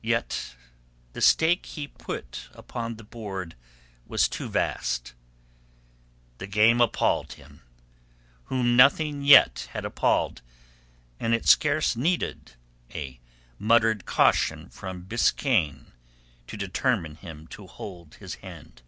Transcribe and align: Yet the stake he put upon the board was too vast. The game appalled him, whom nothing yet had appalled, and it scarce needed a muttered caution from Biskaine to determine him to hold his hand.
Yet 0.00 0.56
the 1.12 1.20
stake 1.20 1.66
he 1.66 1.86
put 1.86 2.48
upon 2.54 2.96
the 2.96 3.04
board 3.04 3.56
was 4.06 4.26
too 4.26 4.48
vast. 4.48 5.12
The 6.38 6.46
game 6.46 6.80
appalled 6.80 7.34
him, 7.34 7.60
whom 8.44 8.74
nothing 8.74 9.20
yet 9.22 9.68
had 9.74 9.84
appalled, 9.84 10.40
and 11.18 11.34
it 11.34 11.46
scarce 11.46 11.94
needed 11.94 12.52
a 12.94 13.20
muttered 13.58 14.06
caution 14.06 14.70
from 14.70 15.02
Biskaine 15.04 15.92
to 16.46 16.56
determine 16.56 17.16
him 17.16 17.46
to 17.48 17.66
hold 17.66 18.14
his 18.14 18.36
hand. 18.36 18.80